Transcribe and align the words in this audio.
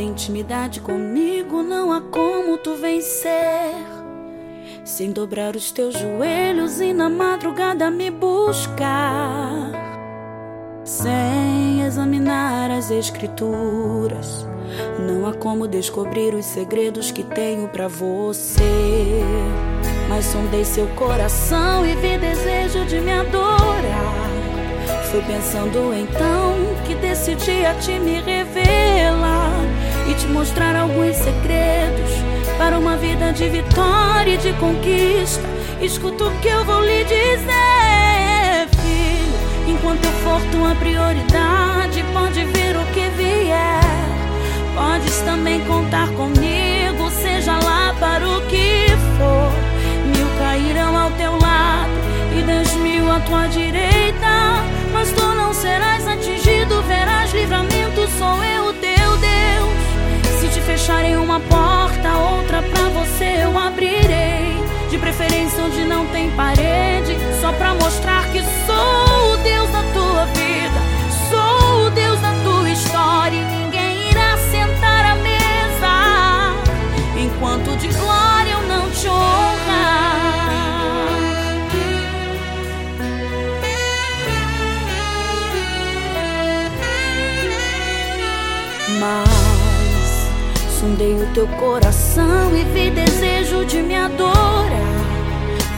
intimidade 0.00 0.80
comigo 0.80 1.62
não 1.62 1.92
há 1.92 2.00
como 2.00 2.58
tu 2.58 2.74
vencer. 2.76 3.74
Sem 4.84 5.12
dobrar 5.12 5.56
os 5.56 5.70
teus 5.72 5.94
joelhos 5.94 6.80
e 6.80 6.92
na 6.92 7.08
madrugada 7.08 7.90
me 7.90 8.10
buscar. 8.10 9.70
Sem 10.84 11.82
examinar 11.86 12.70
as 12.70 12.90
escrituras, 12.90 14.46
não 14.98 15.26
há 15.26 15.32
como 15.32 15.66
descobrir 15.66 16.34
os 16.34 16.44
segredos 16.44 17.10
que 17.10 17.22
tenho 17.22 17.68
para 17.68 17.88
você. 17.88 19.22
Mas 20.08 20.26
sondei 20.26 20.64
seu 20.64 20.86
coração 20.88 21.86
e 21.86 21.94
vi 21.96 22.18
desejo 22.18 22.84
de 22.84 23.00
me 23.00 23.12
adorar. 23.12 24.24
Foi 25.10 25.22
pensando 25.22 25.94
então 25.94 26.54
que 26.86 26.94
decidi 26.96 27.64
a 27.64 27.74
te 27.74 27.98
me 27.98 28.20
revelar 28.20 29.33
te 30.14 30.26
mostrar 30.28 30.76
alguns 30.76 31.16
segredos 31.16 32.10
para 32.58 32.78
uma 32.78 32.96
vida 32.96 33.32
de 33.32 33.48
vitória 33.48 34.34
e 34.34 34.38
de 34.38 34.52
conquista. 34.54 35.42
Escuta 35.80 36.24
o 36.24 36.38
que 36.38 36.48
eu 36.48 36.64
vou 36.64 36.80
lhe 36.82 37.04
dizer, 37.04 38.68
filho. 38.80 39.74
Enquanto 39.74 40.04
eu 40.04 40.12
for 40.24 40.40
tua 40.50 40.74
prioridade, 40.76 42.04
pode 42.12 42.44
vir 42.44 42.76
o 42.76 42.84
que 42.92 43.08
vier. 43.16 43.80
Podes 44.74 45.20
também 45.22 45.60
contar 45.64 46.08
comigo, 46.08 47.10
seja 47.10 47.52
lá 47.52 47.94
para 47.98 48.26
o 48.26 48.40
que 48.46 48.86
for. 49.18 49.52
Mil 50.06 50.38
cairão 50.38 50.96
ao 50.96 51.10
teu 51.12 51.32
lado 51.32 51.90
e 52.38 52.42
dez 52.42 52.74
mil 52.76 53.10
à 53.10 53.20
tua 53.20 53.46
direita 53.46 54.74
mas 54.94 55.10
tu 55.10 55.26
não 55.34 55.52
serás 55.52 56.06
atingido, 56.06 56.80
verás 56.84 57.32
livramento, 57.32 58.08
sou 58.16 58.42
eu, 58.44 58.53
uma 61.34 61.40
porta, 61.40 62.16
outra 62.16 62.62
pra 62.62 62.88
você 62.90 63.42
eu 63.42 63.58
abrirei. 63.58 64.54
De 64.88 64.98
preferência 64.98 65.64
onde 65.64 65.84
não 65.84 66.06
tem 66.06 66.30
parede, 66.30 67.16
só 67.40 67.52
pra 67.52 67.73
sondei 90.84 91.14
o 91.14 91.26
teu 91.32 91.46
coração 91.58 92.54
e 92.54 92.62
vi 92.64 92.90
desejo 92.90 93.64
de 93.64 93.80
me 93.80 93.96
adorar. 93.96 94.68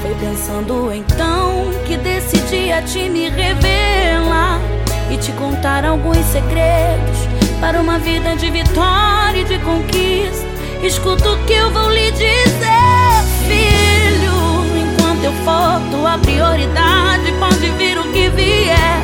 Foi 0.02 0.12
pensando 0.16 0.92
então 0.92 1.70
que 1.86 1.96
decidi 1.96 2.72
a 2.72 2.82
te 2.82 3.08
me 3.08 3.28
revelar 3.28 4.60
e 5.08 5.16
te 5.16 5.30
contar 5.32 5.84
alguns 5.84 6.24
segredos 6.26 7.18
para 7.60 7.80
uma 7.80 8.00
vida 8.00 8.34
de 8.34 8.50
vitória 8.50 9.42
e 9.42 9.44
de 9.44 9.58
conquista. 9.60 10.44
Escuta 10.82 11.30
o 11.30 11.38
que 11.44 11.52
eu 11.52 11.70
vou 11.70 11.88
lhe 11.88 12.10
dizer, 12.10 13.22
filho. 13.46 14.36
Enquanto 14.76 15.22
eu 15.22 15.32
for 15.44 15.80
tua 15.92 16.18
prioridade, 16.18 17.32
pode 17.38 17.70
vir 17.78 17.96
o 17.96 18.12
que 18.12 18.28
vier. 18.30 19.00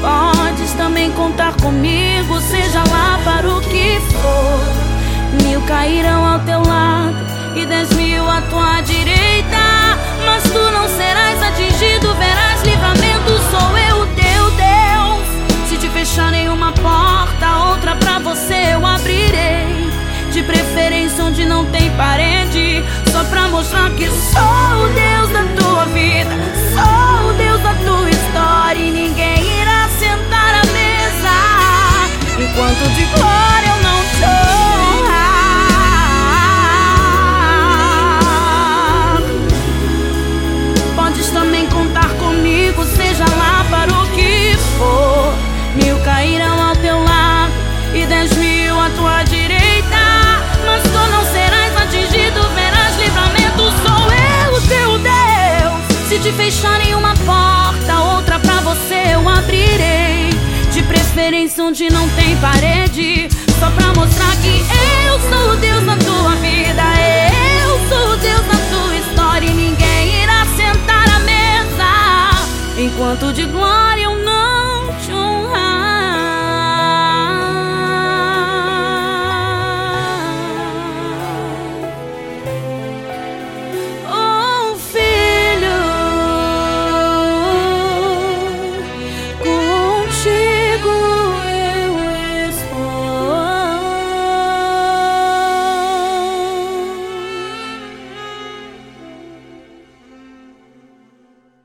Podes 0.00 0.72
também 0.78 1.10
contar 1.12 1.54
comigo, 1.60 2.40
seja 2.40 2.82
lá 2.90 3.20
para 3.22 3.48
o 3.50 3.60
que 3.60 4.00
for. 4.12 4.45
Só 23.56 23.62
pra 23.62 23.86
mostrar 23.86 23.90
que 23.96 24.10
diferença 61.16 61.62
onde 61.62 61.88
não 61.88 62.06
tem 62.10 62.36
parede. 62.36 63.26
Só 63.58 63.70
pra 63.70 63.86
mostrar 63.94 64.36
que 64.42 64.62
eu 65.06 65.18
sou 65.30 65.56
Deus 65.56 65.82
na 65.84 65.96
tua 65.96 66.34
vida. 66.36 66.82
Eu 67.64 67.88
sou 67.88 68.16
Deus 68.18 68.46
na 68.46 68.58
tua 68.68 68.94
história. 68.96 69.46
E 69.46 69.54
ninguém 69.54 70.22
irá 70.22 70.44
sentar 70.44 71.08
à 71.08 71.18
mesa. 71.20 72.78
Enquanto 72.78 73.32
de 73.32 73.46
glória 73.46 74.02
eu 74.02 74.18
não 74.18 74.94
te 74.98 75.10
honrar. 75.10 75.85